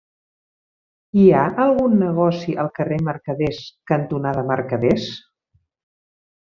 [1.19, 3.63] Hi ha algun negoci al carrer Mercaders
[3.93, 5.11] cantonada Mercaders?